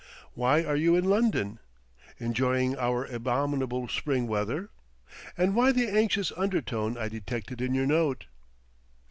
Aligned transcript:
Why 0.33 0.63
are 0.63 0.75
you 0.75 0.95
in 0.95 1.03
London, 1.03 1.59
enjoying 2.17 2.75
our 2.75 3.05
abominable 3.05 3.87
spring 3.87 4.25
weather? 4.25 4.71
And 5.37 5.53
why 5.55 5.71
the 5.71 5.87
anxious 5.89 6.31
undertone 6.35 6.97
I 6.97 7.07
detected 7.07 7.61
in 7.61 7.75
your 7.75 7.85
note?" 7.85 8.25